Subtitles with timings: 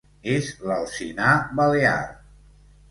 [0.35, 1.97] És l'alzinar balear.